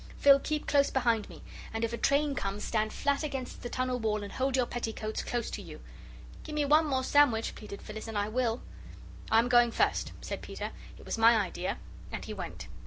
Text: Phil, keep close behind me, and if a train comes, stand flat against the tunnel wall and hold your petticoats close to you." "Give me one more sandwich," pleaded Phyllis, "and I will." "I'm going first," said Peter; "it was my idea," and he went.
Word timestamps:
Phil, 0.17 0.39
keep 0.39 0.65
close 0.65 0.89
behind 0.89 1.29
me, 1.29 1.43
and 1.71 1.83
if 1.83 1.93
a 1.93 1.97
train 1.99 2.33
comes, 2.33 2.63
stand 2.63 2.91
flat 2.91 3.21
against 3.21 3.61
the 3.61 3.69
tunnel 3.69 3.99
wall 3.99 4.23
and 4.23 4.31
hold 4.33 4.57
your 4.57 4.65
petticoats 4.65 5.21
close 5.21 5.51
to 5.51 5.61
you." 5.61 5.79
"Give 6.43 6.55
me 6.55 6.65
one 6.65 6.87
more 6.87 7.03
sandwich," 7.03 7.53
pleaded 7.53 7.83
Phyllis, 7.83 8.07
"and 8.07 8.17
I 8.17 8.27
will." 8.27 8.63
"I'm 9.29 9.47
going 9.47 9.69
first," 9.69 10.11
said 10.19 10.41
Peter; 10.41 10.71
"it 10.97 11.05
was 11.05 11.19
my 11.19 11.37
idea," 11.37 11.77
and 12.11 12.25
he 12.25 12.33
went. 12.33 12.65